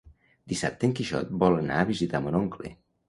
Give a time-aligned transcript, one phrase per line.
[0.53, 2.73] Dissabte en Quixot vol anar a visitar mon oncle.